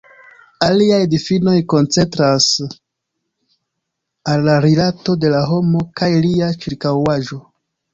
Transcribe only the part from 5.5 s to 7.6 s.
homo kaj lia ĉirkaŭaĵo.